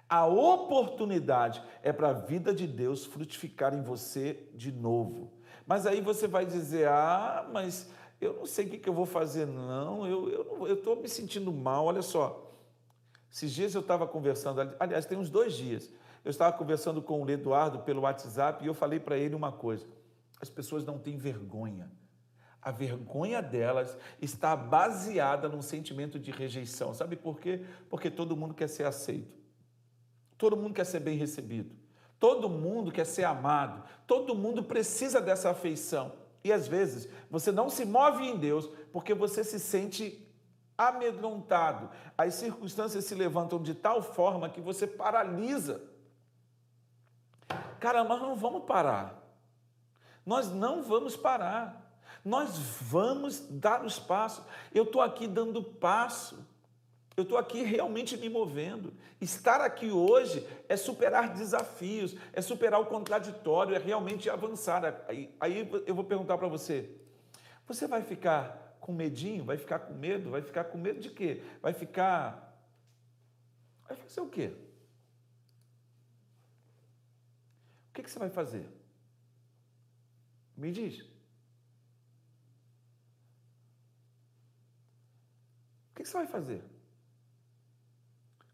A 0.08 0.26
oportunidade 0.26 1.62
é 1.82 1.92
para 1.92 2.10
a 2.10 2.12
vida 2.14 2.54
de 2.54 2.66
Deus 2.66 3.04
frutificar 3.04 3.74
em 3.74 3.82
você 3.82 4.48
de 4.54 4.72
novo. 4.72 5.32
Mas 5.66 5.86
aí 5.86 6.00
você 6.00 6.26
vai 6.26 6.46
dizer: 6.46 6.88
ah, 6.88 7.46
mas 7.52 7.90
eu 8.20 8.34
não 8.34 8.46
sei 8.46 8.66
o 8.66 8.70
que, 8.70 8.88
eu 8.88 8.94
vou 8.94 9.04
fazer, 9.04 9.46
não, 9.46 10.06
eu 10.06 10.74
estou 10.74 10.96
me 10.96 11.08
sentindo 11.08 11.52
mal. 11.52 11.84
Olha 11.84 12.02
só, 12.02 12.52
esses 13.30 13.52
dias 13.52 13.74
eu 13.74 13.82
estava 13.82 14.06
conversando, 14.06 14.74
aliás, 14.80 15.04
tem 15.04 15.18
uns 15.18 15.28
dois 15.28 15.54
dias, 15.54 15.90
eu 16.24 16.30
estava 16.30 16.56
conversando 16.56 17.00
com 17.00 17.22
o 17.22 17.30
Eduardo 17.30 17.80
pelo 17.80 18.02
WhatsApp 18.02 18.64
e 18.64 18.66
eu 18.66 18.74
falei 18.74 19.00
para 19.00 19.16
ele 19.16 19.34
uma 19.34 19.52
coisa: 19.52 19.86
as 20.40 20.50
pessoas 20.50 20.84
não 20.84 20.98
têm 20.98 21.16
vergonha. 21.16 21.90
A 22.60 22.70
vergonha 22.70 23.40
delas 23.40 23.96
está 24.20 24.54
baseada 24.56 25.48
num 25.48 25.62
sentimento 25.62 26.18
de 26.18 26.30
rejeição. 26.30 26.92
Sabe 26.92 27.16
por 27.16 27.38
quê? 27.38 27.64
Porque 27.88 28.10
todo 28.10 28.36
mundo 28.36 28.52
quer 28.52 28.68
ser 28.68 28.84
aceito. 28.84 29.38
Todo 30.36 30.56
mundo 30.56 30.74
quer 30.74 30.84
ser 30.84 31.00
bem 31.00 31.16
recebido. 31.16 31.74
Todo 32.18 32.48
mundo 32.48 32.90
quer 32.90 33.06
ser 33.06 33.24
amado. 33.24 33.84
Todo 34.06 34.34
mundo 34.34 34.62
precisa 34.62 35.20
dessa 35.20 35.50
afeição. 35.50 36.12
E 36.42 36.52
às 36.52 36.66
vezes 36.66 37.08
você 37.30 37.52
não 37.52 37.68
se 37.68 37.84
move 37.84 38.24
em 38.24 38.36
Deus 38.36 38.68
porque 38.92 39.14
você 39.14 39.44
se 39.44 39.58
sente 39.58 40.26
amedrontado. 40.76 41.90
As 42.16 42.34
circunstâncias 42.34 43.04
se 43.04 43.14
levantam 43.14 43.60
de 43.60 43.74
tal 43.74 44.02
forma 44.02 44.48
que 44.48 44.60
você 44.60 44.86
paralisa. 44.86 45.82
Cara, 47.80 48.04
mas 48.04 48.20
não 48.20 48.34
vamos 48.34 48.64
parar. 48.64 49.22
Nós 50.24 50.50
não 50.50 50.82
vamos 50.82 51.16
parar. 51.16 51.88
Nós 52.24 52.58
vamos 52.58 53.40
dar 53.48 53.84
os 53.84 53.98
passos. 53.98 54.44
Eu 54.74 54.84
estou 54.84 55.00
aqui 55.00 55.26
dando 55.26 55.62
passo. 55.62 56.46
Eu 57.16 57.22
estou 57.22 57.36
aqui 57.36 57.62
realmente 57.62 58.16
me 58.16 58.28
movendo. 58.28 58.92
Estar 59.20 59.60
aqui 59.60 59.90
hoje 59.90 60.46
é 60.68 60.76
superar 60.76 61.34
desafios, 61.34 62.14
é 62.32 62.40
superar 62.40 62.80
o 62.80 62.86
contraditório, 62.86 63.74
é 63.74 63.78
realmente 63.78 64.30
avançar. 64.30 65.04
Aí, 65.08 65.34
aí 65.40 65.68
eu 65.84 65.94
vou 65.96 66.04
perguntar 66.04 66.38
para 66.38 66.46
você: 66.46 66.88
você 67.66 67.88
vai 67.88 68.02
ficar 68.02 68.76
com 68.78 68.92
medinho? 68.92 69.44
Vai 69.44 69.56
ficar 69.56 69.80
com 69.80 69.94
medo? 69.94 70.30
Vai 70.30 70.42
ficar 70.42 70.64
com 70.64 70.78
medo 70.78 71.00
de 71.00 71.10
quê? 71.10 71.42
Vai 71.60 71.72
ficar. 71.72 72.56
Vai 73.88 73.96
fazer 73.96 74.20
o 74.20 74.28
quê? 74.28 74.52
O 77.80 77.86
que, 77.98 78.04
que 78.04 78.10
você 78.10 78.18
vai 78.18 78.30
fazer? 78.30 78.64
Me 80.56 80.70
diz. 80.70 81.00
O 85.90 85.94
que, 85.96 86.04
que 86.04 86.08
você 86.08 86.16
vai 86.16 86.26
fazer? 86.28 86.62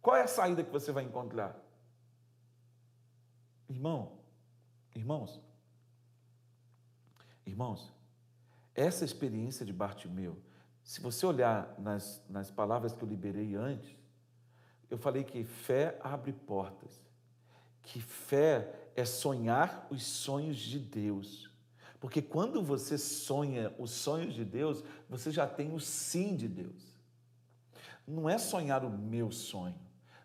Qual 0.00 0.16
é 0.16 0.22
a 0.22 0.26
saída 0.26 0.64
que 0.64 0.70
você 0.70 0.90
vai 0.92 1.04
encontrar? 1.04 1.54
Irmão, 3.68 4.18
irmãos, 4.94 5.38
irmãos, 7.44 7.92
essa 8.74 9.04
experiência 9.04 9.66
de 9.66 9.74
Bartimeu, 9.74 10.42
se 10.82 11.02
você 11.02 11.26
olhar 11.26 11.78
nas, 11.78 12.22
nas 12.30 12.50
palavras 12.50 12.94
que 12.94 13.02
eu 13.02 13.08
liberei 13.08 13.54
antes, 13.54 13.94
eu 14.88 14.96
falei 14.96 15.22
que 15.22 15.44
fé 15.44 15.98
abre 16.02 16.32
portas, 16.32 17.02
que 17.82 18.00
fé 18.00 18.83
é 18.94 19.04
sonhar 19.04 19.86
os 19.90 20.02
sonhos 20.02 20.56
de 20.56 20.78
Deus. 20.78 21.50
Porque 22.00 22.20
quando 22.20 22.62
você 22.62 22.98
sonha 22.98 23.74
os 23.78 23.90
sonhos 23.90 24.34
de 24.34 24.44
Deus, 24.44 24.84
você 25.08 25.30
já 25.30 25.46
tem 25.46 25.72
o 25.72 25.80
sim 25.80 26.36
de 26.36 26.48
Deus. 26.48 26.82
Não 28.06 28.28
é 28.28 28.36
sonhar 28.36 28.84
o 28.84 28.90
meu 28.90 29.30
sonho 29.30 29.84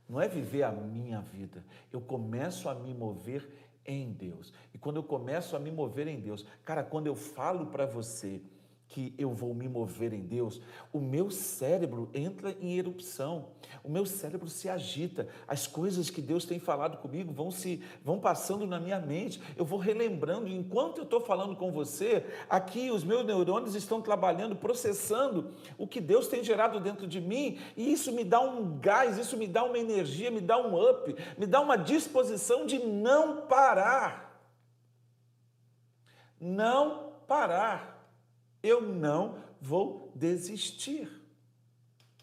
não 0.09 0.19
é 0.19 0.27
viver 0.27 0.63
a 0.63 0.71
minha 0.71 1.21
vida. 1.21 1.63
Eu 1.93 2.01
começo 2.01 2.67
a 2.67 2.73
me 2.73 2.95
mover 2.95 3.47
em 3.85 4.11
Deus. 4.11 4.51
E 4.73 4.77
quando 4.77 4.95
eu 4.95 5.03
começo 5.03 5.55
a 5.55 5.59
me 5.59 5.69
mover 5.69 6.07
em 6.07 6.19
Deus, 6.19 6.43
cara, 6.65 6.83
quando 6.83 7.05
eu 7.05 7.15
falo 7.15 7.67
para 7.67 7.85
você 7.85 8.41
que 8.89 9.13
eu 9.19 9.31
vou 9.31 9.53
me 9.53 9.69
mover 9.69 10.13
em 10.13 10.22
Deus, 10.22 10.60
o 10.91 11.00
meu 11.00 11.29
cérebro 11.29 12.10
entra 12.12 12.58
em 12.60 12.75
erupção, 12.75 13.50
o 13.84 13.89
meu 13.89 14.03
cérebro 14.03 14.50
se 14.50 14.67
agita, 14.67 15.27
as 15.48 15.67
coisas 15.67 16.10
que 16.10 16.19
Deus 16.19 16.43
tem 16.43 16.60
falado 16.60 16.98
comigo 16.98 17.31
vão 17.31 17.51
se 17.51 17.84
vão 18.03 18.19
passando 18.19 18.65
na 18.65 18.79
minha 18.79 19.00
mente, 19.00 19.39
eu 19.55 19.63
vou 19.63 19.77
relembrando, 19.77 20.48
enquanto 20.48 20.98
eu 20.98 21.03
estou 21.03 21.22
falando 21.22 21.55
com 21.55 21.72
você, 21.72 22.25
aqui 22.50 22.89
os 22.89 23.03
meus 23.03 23.24
neurônios 23.24 23.75
estão 23.75 24.01
trabalhando, 24.01 24.55
processando 24.55 25.53
o 25.77 25.86
que 25.86 26.01
Deus 26.01 26.27
tem 26.27 26.43
gerado 26.43 26.79
dentro 26.79 27.05
de 27.05 27.22
mim, 27.22 27.60
e 27.77 27.93
isso 27.93 28.12
me 28.12 28.24
dá 28.24 28.41
um 28.41 28.79
gás, 28.79 29.19
isso 29.19 29.38
me 29.38 29.46
dá 29.46 29.63
uma 29.63 29.77
energia, 29.77 30.31
me 30.31 30.41
dá 30.41 30.58
um 30.58 30.89
up, 30.89 31.15
me 31.38 31.46
dá 31.46 31.62
uma 31.62 31.77
disposição 31.77 32.65
de 32.65 32.79
não 32.79 33.41
parar. 33.41 34.41
Não 36.41 37.12
parar. 37.27 37.99
Eu 38.62 38.82
não 38.82 39.38
vou 39.62 40.12
desistir. 40.16 41.20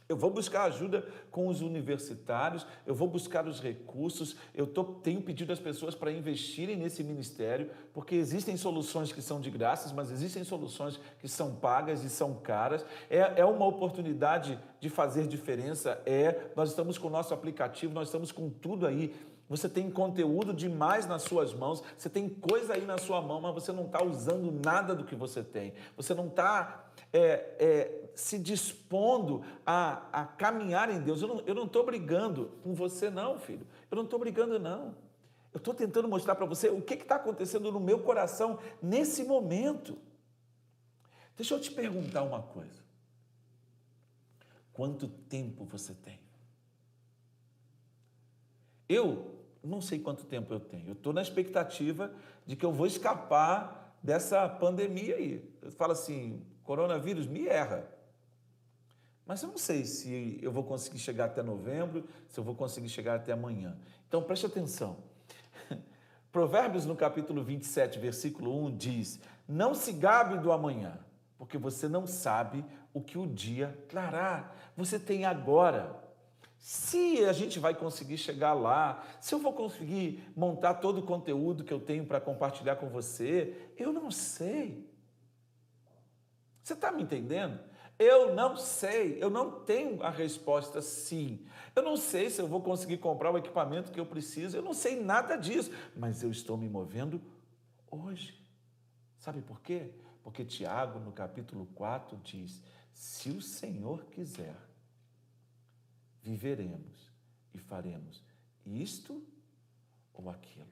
Eu 0.08 0.16
vou 0.16 0.30
buscar 0.30 0.64
ajuda 0.64 1.04
com 1.32 1.48
os 1.48 1.60
universitários, 1.60 2.64
eu 2.86 2.94
vou 2.94 3.08
buscar 3.08 3.48
os 3.48 3.60
recursos, 3.60 4.36
eu 4.54 4.64
tô, 4.64 4.84
tenho 4.84 5.20
pedido 5.20 5.52
às 5.52 5.58
pessoas 5.58 5.96
para 5.96 6.12
investirem 6.12 6.76
nesse 6.76 7.02
ministério, 7.02 7.70
porque 7.92 8.14
existem 8.14 8.56
soluções 8.56 9.10
que 9.10 9.20
são 9.20 9.40
de 9.40 9.50
graças, 9.50 9.90
mas 9.90 10.12
existem 10.12 10.44
soluções 10.44 11.00
que 11.18 11.26
são 11.26 11.56
pagas 11.56 12.04
e 12.04 12.08
são 12.08 12.34
caras. 12.34 12.86
É, 13.10 13.40
é 13.40 13.44
uma 13.44 13.66
oportunidade 13.66 14.56
de 14.78 14.88
fazer 14.88 15.26
diferença. 15.26 16.00
É, 16.06 16.52
nós 16.54 16.70
estamos 16.70 16.96
com 16.98 17.08
o 17.08 17.10
nosso 17.10 17.34
aplicativo, 17.34 17.92
nós 17.92 18.06
estamos 18.06 18.30
com 18.30 18.48
tudo 18.48 18.86
aí 18.86 19.12
você 19.48 19.68
tem 19.68 19.90
conteúdo 19.90 20.52
demais 20.52 21.06
nas 21.06 21.22
suas 21.22 21.54
mãos, 21.54 21.82
você 21.96 22.08
tem 22.08 22.28
coisa 22.28 22.74
aí 22.74 22.84
na 22.84 22.98
sua 22.98 23.22
mão, 23.22 23.40
mas 23.40 23.54
você 23.54 23.72
não 23.72 23.84
está 23.84 24.02
usando 24.02 24.50
nada 24.64 24.94
do 24.94 25.04
que 25.04 25.14
você 25.14 25.42
tem. 25.42 25.72
Você 25.96 26.14
não 26.14 26.26
está 26.26 26.84
é, 27.12 27.54
é, 27.58 28.10
se 28.14 28.38
dispondo 28.38 29.44
a, 29.64 30.02
a 30.12 30.24
caminhar 30.24 30.90
em 30.90 31.00
Deus. 31.00 31.22
Eu 31.22 31.54
não 31.54 31.64
estou 31.64 31.84
brigando 31.84 32.50
com 32.64 32.74
você, 32.74 33.08
não, 33.08 33.38
filho. 33.38 33.66
Eu 33.88 33.96
não 33.96 34.04
estou 34.04 34.18
brigando, 34.18 34.58
não. 34.58 34.96
Eu 35.52 35.58
estou 35.58 35.72
tentando 35.72 36.08
mostrar 36.08 36.34
para 36.34 36.44
você 36.44 36.68
o 36.68 36.82
que 36.82 36.94
está 36.94 37.14
acontecendo 37.14 37.70
no 37.70 37.80
meu 37.80 38.00
coração 38.00 38.58
nesse 38.82 39.22
momento. 39.22 39.96
Deixa 41.36 41.54
eu 41.54 41.60
te 41.60 41.70
perguntar 41.70 42.22
uma 42.22 42.42
coisa. 42.42 42.84
Quanto 44.72 45.06
tempo 45.08 45.64
você 45.64 45.94
tem? 45.94 46.25
Eu 48.88 49.36
não 49.62 49.80
sei 49.80 49.98
quanto 49.98 50.24
tempo 50.24 50.52
eu 50.52 50.60
tenho. 50.60 50.88
Eu 50.88 50.92
estou 50.92 51.12
na 51.12 51.22
expectativa 51.22 52.12
de 52.46 52.56
que 52.56 52.64
eu 52.64 52.72
vou 52.72 52.86
escapar 52.86 53.96
dessa 54.02 54.48
pandemia 54.48 55.16
aí. 55.16 55.52
Eu 55.60 55.72
falo 55.72 55.92
assim, 55.92 56.42
coronavírus 56.62 57.26
me 57.26 57.46
erra. 57.46 57.88
Mas 59.26 59.42
eu 59.42 59.48
não 59.48 59.58
sei 59.58 59.84
se 59.84 60.38
eu 60.40 60.52
vou 60.52 60.62
conseguir 60.62 61.00
chegar 61.00 61.24
até 61.24 61.42
novembro, 61.42 62.04
se 62.28 62.38
eu 62.38 62.44
vou 62.44 62.54
conseguir 62.54 62.88
chegar 62.88 63.16
até 63.16 63.32
amanhã. 63.32 63.76
Então 64.06 64.22
preste 64.22 64.46
atenção. 64.46 64.98
Provérbios 66.30 66.86
no 66.86 66.94
capítulo 66.94 67.42
27, 67.42 67.98
versículo 67.98 68.56
1 68.66 68.76
diz: 68.76 69.20
Não 69.48 69.74
se 69.74 69.92
gabe 69.92 70.38
do 70.38 70.52
amanhã, 70.52 71.00
porque 71.36 71.58
você 71.58 71.88
não 71.88 72.06
sabe 72.06 72.64
o 72.94 73.00
que 73.00 73.18
o 73.18 73.26
dia 73.26 73.76
trará. 73.88 74.52
Você 74.76 74.96
tem 74.96 75.24
agora 75.24 76.05
se 76.66 77.24
a 77.24 77.32
gente 77.32 77.60
vai 77.60 77.76
conseguir 77.76 78.18
chegar 78.18 78.52
lá, 78.52 79.06
se 79.20 79.32
eu 79.32 79.38
vou 79.38 79.52
conseguir 79.52 80.28
montar 80.34 80.74
todo 80.74 80.98
o 80.98 81.02
conteúdo 81.04 81.62
que 81.62 81.72
eu 81.72 81.78
tenho 81.78 82.04
para 82.04 82.20
compartilhar 82.20 82.74
com 82.74 82.88
você, 82.88 83.70
eu 83.76 83.92
não 83.92 84.10
sei. 84.10 84.84
Você 86.60 86.72
está 86.72 86.90
me 86.90 87.04
entendendo? 87.04 87.60
Eu 87.96 88.34
não 88.34 88.56
sei, 88.56 89.16
eu 89.22 89.30
não 89.30 89.60
tenho 89.60 90.02
a 90.02 90.10
resposta 90.10 90.82
sim. 90.82 91.46
Eu 91.76 91.84
não 91.84 91.96
sei 91.96 92.30
se 92.30 92.42
eu 92.42 92.48
vou 92.48 92.60
conseguir 92.60 92.98
comprar 92.98 93.30
o 93.30 93.38
equipamento 93.38 93.92
que 93.92 94.00
eu 94.00 94.06
preciso, 94.06 94.56
eu 94.56 94.62
não 94.62 94.74
sei 94.74 95.00
nada 95.00 95.36
disso, 95.36 95.70
mas 95.94 96.24
eu 96.24 96.32
estou 96.32 96.56
me 96.56 96.68
movendo 96.68 97.22
hoje. 97.88 98.44
Sabe 99.20 99.40
por 99.40 99.60
quê? 99.60 99.92
Porque 100.20 100.44
Tiago, 100.44 100.98
no 100.98 101.12
capítulo 101.12 101.68
4, 101.76 102.18
diz: 102.24 102.60
se 102.92 103.30
o 103.30 103.40
Senhor 103.40 104.04
quiser, 104.06 104.65
viveremos 106.26 107.12
e 107.54 107.58
faremos 107.58 108.20
isto 108.64 109.24
ou 110.12 110.28
aquilo. 110.28 110.66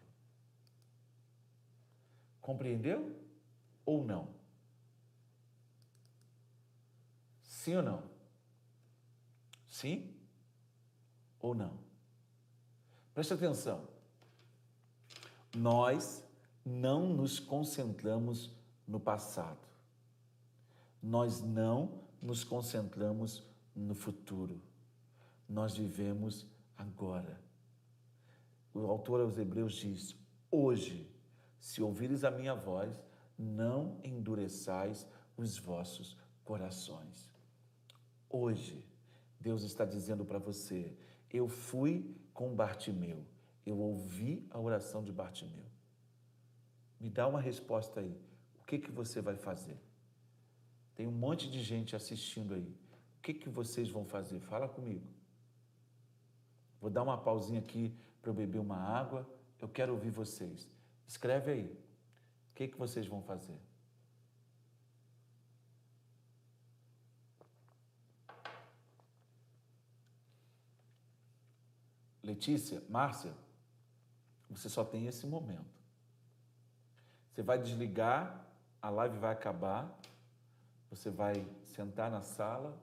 Compreendeu 2.41 3.17
ou 3.87 4.05
não? 4.05 4.35
Sim 7.45 7.77
ou 7.77 7.83
não? 7.83 8.03
Sim 9.69 10.13
ou 11.39 11.55
não? 11.55 11.79
Preste 13.15 13.33
atenção. 13.33 13.87
Nós 15.55 16.25
não 16.65 17.09
nos 17.15 17.39
concentramos 17.39 18.51
no 18.89 18.99
passado. 18.99 19.69
Nós 21.01 21.41
não 21.41 22.03
nos 22.21 22.43
concentramos 22.43 23.45
no 23.75 23.95
futuro. 23.95 24.61
Nós 25.49 25.77
vivemos 25.77 26.47
agora. 26.77 27.41
O 28.73 28.81
autor 28.87 29.21
aos 29.21 29.39
Hebreus 29.39 29.75
diz: 29.75 30.17
Hoje, 30.51 31.11
se 31.61 31.83
ouvires 31.83 32.25
a 32.25 32.31
minha 32.31 32.55
voz, 32.55 33.03
não 33.39 33.99
endureçais 34.05 35.07
os 35.37 35.59
vossos 35.59 36.17
corações. 36.45 37.31
Hoje, 38.29 38.85
Deus 39.41 39.63
está 39.63 39.85
dizendo 39.85 40.25
para 40.25 40.39
você: 40.39 40.97
eu 41.31 41.49
fui 41.49 42.15
com 42.33 42.55
Bartimeu, 42.55 43.25
eu 43.65 43.79
ouvi 43.79 44.47
a 44.51 44.59
oração 44.59 45.03
de 45.03 45.13
Bartimeu. 45.13 45.65
Me 47.01 47.11
dá 47.11 47.27
uma 47.29 47.41
resposta 47.41 48.01
aí. 48.01 48.17
O 48.61 48.65
que, 48.65 48.79
que 48.79 48.91
você 48.91 49.21
vai 49.21 49.37
fazer? 49.37 49.79
Tem 50.95 51.07
um 51.07 51.13
monte 51.13 51.51
de 51.51 51.63
gente 51.63 51.95
assistindo 51.95 52.55
aí. 52.55 52.75
O 53.19 53.23
que, 53.23 53.35
que 53.35 53.49
vocês 53.49 53.91
vão 53.91 54.05
fazer? 54.05 54.41
Fala 54.41 54.69
comigo. 54.69 55.07
Vou 56.85 56.91
dar 56.91 57.03
uma 57.03 57.17
pausinha 57.17 57.61
aqui 57.61 57.97
para 58.21 58.29
eu 58.29 58.35
beber 58.35 58.59
uma 58.59 58.77
água. 58.77 59.27
Eu 59.59 59.67
quero 59.67 59.95
ouvir 59.95 60.11
vocês. 60.11 60.69
Escreve 61.09 61.51
aí. 61.51 61.65
O 61.65 62.55
que, 62.55 62.69
que 62.69 62.77
vocês 62.77 63.07
vão 63.07 63.23
fazer? 63.23 63.59
Letícia, 72.23 72.83
Márcia, 72.87 73.33
você 74.51 74.69
só 74.69 74.85
tem 74.85 75.07
esse 75.07 75.27
momento. 75.27 75.65
Você 77.33 77.43
vai 77.43 77.59
desligar, 77.59 78.47
a 78.83 78.91
live 78.91 79.17
vai 79.17 79.33
acabar, 79.33 79.91
você 80.91 81.09
vai 81.09 81.49
sentar 81.65 82.11
na 82.11 82.21
sala, 82.21 82.79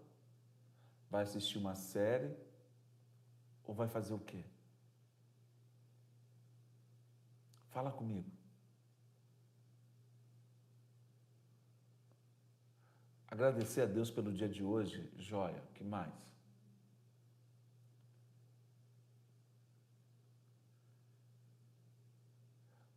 vai 1.08 1.22
assistir 1.22 1.60
uma 1.60 1.76
série 1.76 2.36
ou 3.72 3.76
vai 3.76 3.88
fazer 3.88 4.14
o 4.14 4.20
quê? 4.20 4.44
Fala 7.70 7.90
comigo. 7.90 8.30
Agradecer 13.30 13.84
a 13.84 13.86
Deus 13.86 14.12
pelo 14.12 14.34
dia 14.34 14.50
de 14.50 14.62
hoje, 14.62 15.10
joia. 15.16 15.64
que 15.74 15.86
mais? 15.86 16.14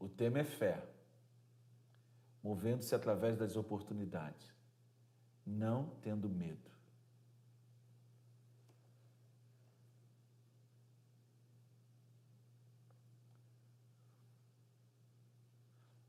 O 0.00 0.08
tema 0.08 0.40
é 0.40 0.44
fé, 0.44 0.84
movendo-se 2.42 2.96
através 2.96 3.38
das 3.38 3.54
oportunidades, 3.54 4.52
não 5.46 5.94
tendo 6.02 6.28
medo. 6.28 6.73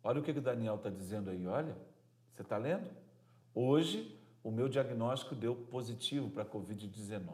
Olha 0.06 0.20
o 0.20 0.24
que 0.24 0.30
o 0.30 0.40
Daniel 0.40 0.76
está 0.76 0.88
dizendo 0.88 1.32
aí, 1.32 1.48
olha. 1.48 1.76
Você 2.32 2.44
está 2.44 2.58
lendo? 2.58 2.88
Hoje, 3.56 4.16
o 4.44 4.52
meu 4.52 4.70
diagnóstico 4.70 5.34
deu 5.34 5.56
positivo 5.56 6.30
para 6.30 6.44
a 6.44 6.46
Covid-19. 6.46 7.26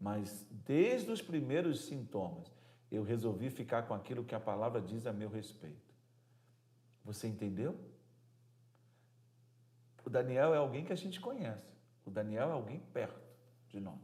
Mas 0.00 0.44
desde 0.50 1.12
os 1.12 1.22
primeiros 1.22 1.84
sintomas, 1.84 2.50
eu 2.90 3.04
resolvi 3.04 3.50
ficar 3.50 3.84
com 3.84 3.94
aquilo 3.94 4.24
que 4.24 4.34
a 4.34 4.40
palavra 4.40 4.80
diz 4.80 5.06
a 5.06 5.12
meu 5.12 5.30
respeito. 5.30 5.94
Você 7.04 7.28
entendeu? 7.28 7.78
O 10.04 10.10
Daniel 10.10 10.52
é 10.52 10.56
alguém 10.56 10.84
que 10.84 10.92
a 10.92 10.96
gente 10.96 11.20
conhece. 11.20 11.72
O 12.04 12.10
Daniel 12.10 12.48
é 12.48 12.52
alguém 12.52 12.80
perto 12.80 13.30
de 13.68 13.78
nós. 13.78 14.00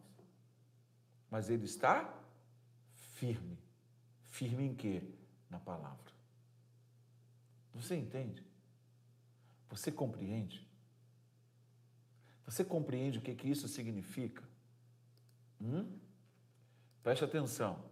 Mas 1.29 1.51
ele 1.51 1.65
está 1.65 2.15
firme. 2.93 3.59
Firme 4.21 4.67
em 4.67 4.75
quê? 4.77 5.03
Na 5.51 5.59
palavra. 5.59 6.16
Você 7.77 7.95
entende? 7.95 8.43
Você 9.69 9.93
compreende? 9.93 10.67
Você 12.47 12.65
compreende 12.65 13.19
o 13.19 13.23
que, 13.23 13.35
que 13.35 13.49
isso 13.49 13.69
significa? 13.69 14.43
Hum? 15.61 15.99
Preste 17.03 17.25
atenção. 17.25 17.85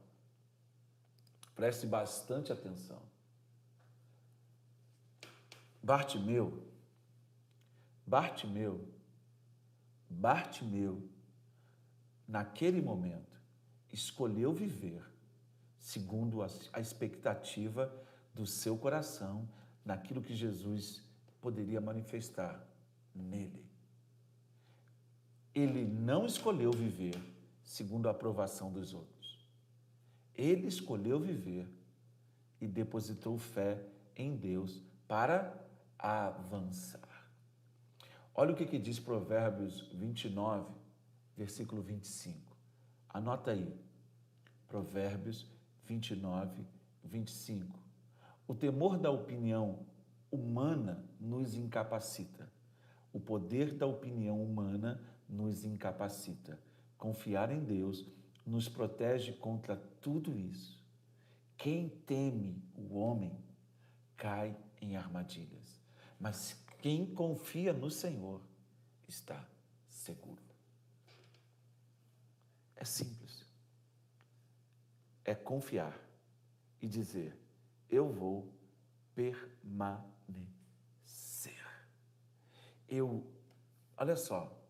Preste 1.55 1.87
bastante 1.87 2.53
atenção. 2.53 3.03
Bartimeu, 5.83 6.67
Bartimeu, 8.07 8.89
Bartimeu, 10.09 11.07
naquele 12.27 12.81
momento, 12.81 13.39
escolheu 13.93 14.53
viver 14.55 15.05
segundo 15.79 16.43
a 16.43 16.81
expectativa 16.81 17.95
do 18.33 18.47
seu 18.47 18.79
coração 18.79 19.47
naquilo 19.85 20.23
que 20.23 20.35
Jesus 20.35 21.03
poderia 21.41 21.81
manifestar 21.81 22.67
nele. 23.15 23.65
Ele 25.55 25.85
não 25.85 26.27
escolheu 26.27 26.73
viver 26.73 27.15
segundo 27.63 28.09
a 28.09 28.11
aprovação 28.11 28.73
dos 28.73 28.93
outros. 28.93 29.39
Ele 30.35 30.67
escolheu 30.67 31.21
viver 31.21 31.69
e 32.61 32.67
depositou 32.67 33.39
fé 33.39 33.85
em 34.17 34.37
Deus 34.37 34.83
para 35.07 35.55
avançar. 35.99 37.09
Olha 38.35 38.53
o 38.53 38.57
que, 38.57 38.67
que 38.67 38.79
diz 38.79 38.99
Provérbios 38.99 39.81
29, 39.93 40.73
versículo 41.37 41.83
25. 41.83 42.57
Anota 43.09 43.53
aí. 43.53 43.73
Provérbios 44.67 45.47
29, 45.85 46.67
25. 47.05 47.84
O 48.47 48.55
temor 48.55 48.99
da 48.99 49.11
opinião 49.11 49.87
humana 50.31 51.05
nos 51.21 51.55
incapacita. 51.55 52.51
O 53.13 53.21
poder 53.21 53.75
da 53.75 53.87
opinião 53.87 54.43
humana 54.43 55.01
nos 55.29 55.65
incapacita. 55.65 56.59
Confiar 56.99 57.51
em 57.51 57.65
Deus 57.65 58.05
nos 58.45 58.69
protege 58.69 59.33
contra 59.33 59.77
tudo 59.77 60.39
isso. 60.39 60.83
Quem 61.57 61.89
teme 61.89 62.63
o 62.75 62.97
homem 62.97 63.39
cai 64.17 64.57
em 64.81 64.97
armadilhas, 64.97 65.81
mas 66.21 66.53
quem 66.79 67.07
confia 67.07 67.73
no 67.73 67.91
Senhor 67.91 68.43
está 69.09 69.49
seguro. 69.89 70.43
É 72.77 72.85
simples. 72.85 73.47
É 75.25 75.35
confiar 75.35 75.99
e 76.83 76.87
dizer: 76.87 77.44
eu 77.95 78.13
vou 78.13 78.53
permanecer. 79.15 80.05
Eu, 82.89 83.25
olha 83.97 84.17
só. 84.17 84.61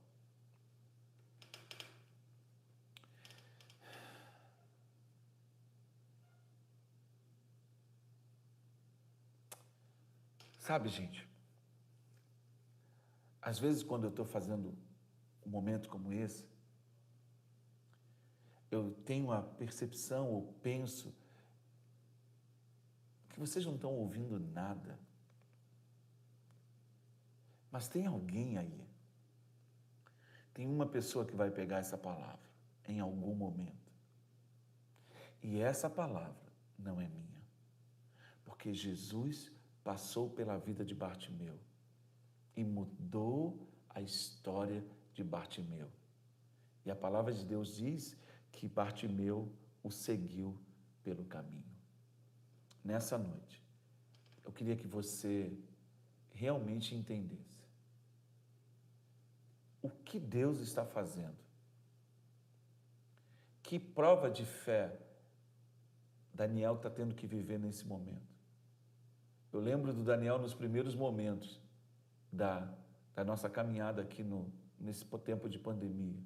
Sabe, 10.58 10.88
gente, 10.88 11.28
às 13.40 13.58
vezes 13.58 13.82
quando 13.82 14.04
eu 14.04 14.10
estou 14.10 14.24
fazendo 14.24 14.74
um 15.44 15.50
momento 15.50 15.90
como 15.90 16.10
esse, 16.10 16.48
eu 18.70 18.94
tenho 19.04 19.30
a 19.30 19.42
percepção 19.42 20.30
ou 20.30 20.54
penso 20.62 21.14
que 23.34 23.40
vocês 23.40 23.66
não 23.66 23.74
estão 23.74 23.92
ouvindo 23.92 24.38
nada. 24.38 24.96
Mas 27.68 27.88
tem 27.88 28.06
alguém 28.06 28.56
aí. 28.56 28.88
Tem 30.54 30.68
uma 30.68 30.86
pessoa 30.86 31.26
que 31.26 31.34
vai 31.34 31.50
pegar 31.50 31.78
essa 31.78 31.98
palavra 31.98 32.48
em 32.86 33.00
algum 33.00 33.34
momento. 33.34 33.92
E 35.42 35.58
essa 35.58 35.90
palavra 35.90 36.48
não 36.78 37.00
é 37.00 37.08
minha. 37.08 37.44
Porque 38.44 38.72
Jesus 38.72 39.50
passou 39.82 40.30
pela 40.30 40.56
vida 40.56 40.84
de 40.84 40.94
Bartimeu 40.94 41.58
e 42.56 42.62
mudou 42.62 43.68
a 43.90 44.00
história 44.00 44.86
de 45.12 45.24
Bartimeu. 45.24 45.90
E 46.86 46.90
a 46.90 46.94
palavra 46.94 47.34
de 47.34 47.44
Deus 47.44 47.74
diz 47.74 48.16
que 48.52 48.68
Bartimeu 48.68 49.52
o 49.82 49.90
seguiu 49.90 50.56
pelo 51.02 51.24
caminho 51.24 51.73
nessa 52.84 53.16
noite, 53.16 53.62
eu 54.44 54.52
queria 54.52 54.76
que 54.76 54.86
você 54.86 55.56
realmente 56.32 56.94
entendesse 56.94 57.54
o 59.80 59.88
que 59.88 60.18
Deus 60.18 60.60
está 60.60 60.84
fazendo. 60.84 61.36
Que 63.62 63.78
prova 63.78 64.30
de 64.30 64.44
fé 64.44 64.98
Daniel 66.34 66.74
está 66.74 66.90
tendo 66.90 67.14
que 67.14 67.26
viver 67.26 67.58
nesse 67.58 67.86
momento. 67.86 68.34
Eu 69.52 69.60
lembro 69.60 69.92
do 69.94 70.02
Daniel 70.02 70.38
nos 70.38 70.52
primeiros 70.52 70.96
momentos 70.96 71.60
da, 72.32 72.68
da 73.14 73.24
nossa 73.24 73.48
caminhada 73.48 74.02
aqui 74.02 74.24
no, 74.24 74.52
nesse 74.80 75.04
tempo 75.24 75.48
de 75.48 75.58
pandemia. 75.58 76.20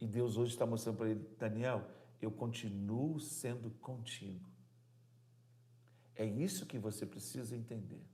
E 0.00 0.06
Deus 0.06 0.36
hoje 0.36 0.52
está 0.52 0.66
mostrando 0.66 0.98
para 0.98 1.08
ele, 1.08 1.26
Daniel, 1.38 1.88
eu 2.20 2.30
continuo 2.30 3.18
sendo 3.18 3.70
contigo. 3.70 4.53
É 6.16 6.24
isso 6.24 6.66
que 6.66 6.78
você 6.78 7.04
precisa 7.04 7.56
entender. 7.56 8.04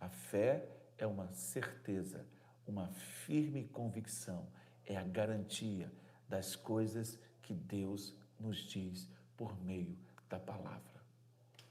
A 0.00 0.08
fé 0.08 0.68
é 0.98 1.06
uma 1.06 1.32
certeza, 1.32 2.26
uma 2.66 2.88
firme 2.88 3.64
convicção, 3.64 4.46
é 4.84 4.96
a 4.96 5.02
garantia 5.02 5.90
das 6.28 6.54
coisas 6.54 7.18
que 7.42 7.54
Deus 7.54 8.14
nos 8.38 8.58
diz 8.58 9.08
por 9.36 9.58
meio 9.62 9.96
da 10.28 10.38
palavra. 10.38 11.00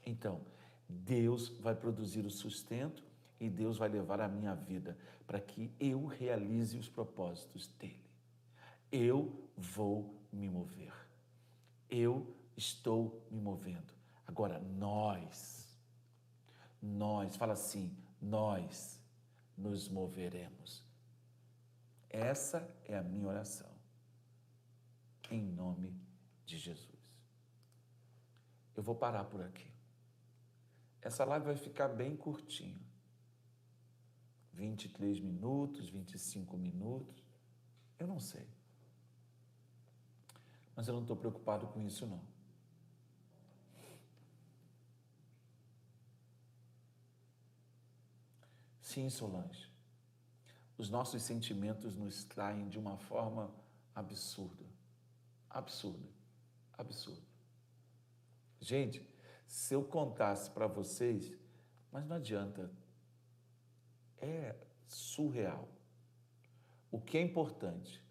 Então, 0.04 0.40
Deus 0.88 1.48
vai 1.60 1.74
produzir 1.74 2.24
o 2.24 2.30
sustento 2.30 3.04
e 3.38 3.50
Deus 3.50 3.78
vai 3.78 3.88
levar 3.88 4.20
a 4.20 4.28
minha 4.28 4.54
vida 4.54 4.96
para 5.26 5.40
que 5.40 5.70
eu 5.78 6.06
realize 6.06 6.76
os 6.78 6.88
propósitos 6.88 7.68
dele. 7.78 8.06
Eu 8.90 9.48
vou 9.56 10.14
me 10.32 10.48
mover. 10.48 10.92
Eu 11.90 12.34
estou 12.56 13.26
me 13.30 13.40
movendo. 13.40 13.95
Agora, 14.26 14.58
nós, 14.58 15.78
nós, 16.82 17.36
fala 17.36 17.52
assim, 17.52 17.96
nós 18.20 19.00
nos 19.56 19.88
moveremos. 19.88 20.84
Essa 22.10 22.68
é 22.84 22.96
a 22.96 23.02
minha 23.02 23.26
oração. 23.26 23.70
Em 25.30 25.42
nome 25.42 25.94
de 26.44 26.58
Jesus. 26.58 26.96
Eu 28.74 28.82
vou 28.82 28.94
parar 28.94 29.24
por 29.24 29.40
aqui. 29.42 29.70
Essa 31.00 31.24
live 31.24 31.46
vai 31.46 31.56
ficar 31.56 31.88
bem 31.88 32.16
curtinha. 32.16 32.84
23 34.52 35.20
minutos, 35.20 35.88
25 35.88 36.56
minutos. 36.56 37.22
Eu 37.98 38.06
não 38.06 38.18
sei. 38.18 38.46
Mas 40.74 40.88
eu 40.88 40.94
não 40.94 41.02
estou 41.02 41.16
preocupado 41.16 41.66
com 41.68 41.80
isso, 41.82 42.06
não. 42.06 42.35
Sim, 48.96 49.10
Solange. 49.10 49.70
Os 50.78 50.88
nossos 50.88 51.22
sentimentos 51.22 51.94
nos 51.94 52.24
traem 52.24 52.66
de 52.66 52.78
uma 52.78 52.96
forma 52.96 53.54
absurda. 53.94 54.64
Absurda. 55.50 56.08
Absurda. 56.72 57.20
Gente, 58.58 59.06
se 59.46 59.74
eu 59.74 59.84
contasse 59.84 60.50
para 60.50 60.66
vocês, 60.66 61.36
mas 61.92 62.06
não 62.06 62.16
adianta. 62.16 62.72
É 64.16 64.56
surreal. 64.86 65.68
O 66.90 66.98
que 66.98 67.18
é 67.18 67.20
importante 67.20 68.02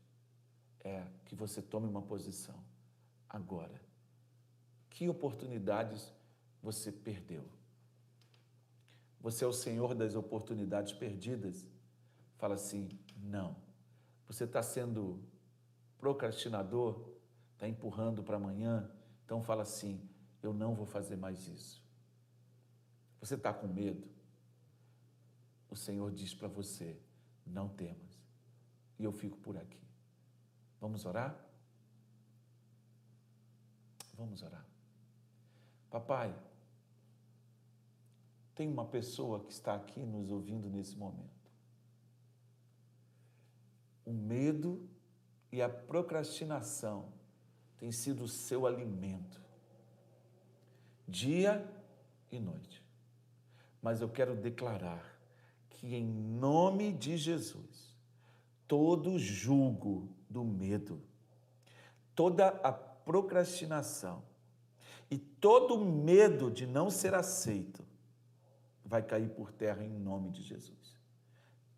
é 0.81 1.03
que 1.25 1.33
você 1.33 1.63
tome 1.63 1.87
uma 1.87 2.03
posição 2.03 2.63
agora. 3.27 3.81
Que 4.91 5.09
oportunidades 5.09 6.13
você 6.61 6.91
perdeu? 6.91 7.43
Você 9.25 9.43
é 9.43 9.47
o 9.47 9.51
Senhor 9.51 9.95
das 9.95 10.13
oportunidades 10.13 10.93
perdidas? 10.93 11.65
Fala 12.38 12.53
assim: 12.53 12.88
não. 13.17 13.55
Você 14.27 14.43
está 14.43 14.61
sendo 14.61 15.19
procrastinador, 15.97 17.09
está 17.53 17.67
empurrando 17.67 18.21
para 18.21 18.38
amanhã, 18.38 18.88
então 19.25 19.41
fala 19.41 19.63
assim: 19.63 19.99
eu 20.43 20.53
não 20.53 20.75
vou 20.75 20.85
fazer 20.85 21.15
mais 21.15 21.47
isso. 21.47 21.83
Você 23.19 23.33
está 23.33 23.51
com 23.51 23.65
medo? 23.65 24.07
O 25.71 25.75
Senhor 25.75 26.11
diz 26.11 26.35
para 26.35 26.47
você: 26.47 27.01
não 27.47 27.67
temas, 27.67 28.21
e 28.99 29.03
eu 29.03 29.11
fico 29.11 29.39
por 29.39 29.57
aqui. 29.57 29.81
Vamos 30.79 31.03
orar? 31.03 31.35
Vamos 34.13 34.43
orar. 34.43 34.67
Papai, 35.89 36.31
tem 38.55 38.69
uma 38.69 38.85
pessoa 38.85 39.41
que 39.41 39.51
está 39.51 39.75
aqui 39.75 39.99
nos 39.99 40.31
ouvindo 40.31 40.69
nesse 40.69 40.95
momento. 40.97 41.51
O 44.05 44.13
medo 44.13 44.87
e 45.51 45.61
a 45.61 45.67
procrastinação 45.67 47.09
têm 47.77 47.91
sido 47.91 48.23
o 48.23 48.27
seu 48.29 48.65
alimento, 48.65 49.41
dia 51.05 51.69
e 52.31 52.39
noite. 52.39 52.81
Mas 53.81 54.01
eu 54.01 54.09
quero 54.09 54.35
declarar 54.35 55.19
que, 55.69 55.93
em 55.93 56.05
nome 56.05 56.93
de 56.93 57.17
Jesus, 57.17 57.93
todo 58.67 59.19
julgo 59.19 60.09
do 60.29 60.45
medo, 60.45 61.01
toda 62.15 62.47
a 62.47 62.71
procrastinação 62.71 64.23
e 65.11 65.17
todo 65.17 65.83
medo 65.83 66.49
de 66.49 66.65
não 66.65 66.89
ser 66.89 67.13
aceito 67.13 67.85
vai 68.85 69.01
cair 69.01 69.29
por 69.29 69.51
terra 69.51 69.83
em 69.83 69.97
nome 69.97 70.29
de 70.29 70.43
Jesus. 70.43 70.95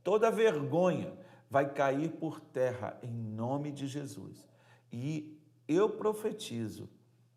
Toda 0.03 0.29
vergonha 0.29 1.17
vai 1.49 1.73
cair 1.73 2.11
por 2.11 2.39
terra 2.39 2.99
em 3.01 3.13
nome 3.13 3.71
de 3.71 3.87
Jesus. 3.87 4.47
E 4.91 5.39
eu 5.67 5.89
profetizo 5.89 6.89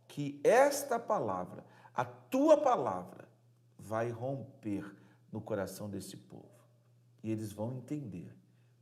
que 0.08 0.40
esta 0.42 0.98
palavra, 0.98 1.64
a 1.94 2.04
tua 2.04 2.56
palavra, 2.56 3.28
vai 3.78 4.10
romper 4.10 4.84
no 5.32 5.40
coração 5.40 5.88
desse 5.88 6.16
povo. 6.16 6.48
E 7.22 7.30
eles 7.30 7.52
vão 7.52 7.72
entender 7.72 8.34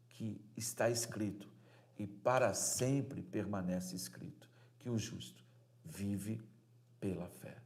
que 0.08 0.40
está 0.56 0.88
escrito 0.88 1.48
e 1.98 2.06
para 2.06 2.54
sempre 2.54 3.22
permanece 3.22 3.94
escrito 3.94 4.48
que 4.78 4.88
o 4.88 4.98
justo 4.98 5.44
vive 5.84 6.40
pela 7.00 7.28
fé. 7.28 7.56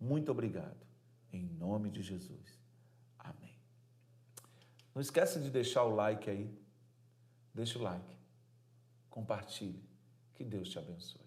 Muito 0.00 0.30
obrigado. 0.30 0.85
Em 1.32 1.42
nome 1.42 1.90
de 1.90 2.02
Jesus. 2.02 2.58
Amém. 3.18 3.58
Não 4.94 5.02
esqueça 5.02 5.40
de 5.40 5.50
deixar 5.50 5.84
o 5.84 5.94
like 5.94 6.30
aí. 6.30 6.56
Deixa 7.52 7.78
o 7.78 7.82
like. 7.82 8.16
Compartilhe. 9.10 9.84
Que 10.34 10.44
Deus 10.44 10.68
te 10.68 10.78
abençoe. 10.78 11.25